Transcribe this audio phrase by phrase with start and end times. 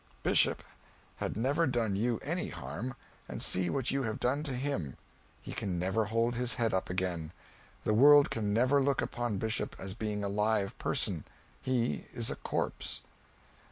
[0.23, 0.63] Bishop
[1.17, 2.95] had never done you any harm,
[3.29, 4.97] and see what you have done to him.
[5.43, 7.31] He can never hold his head up again.
[7.83, 11.23] The world can never look upon Bishop as being a live person.
[11.61, 13.01] He is a corpse."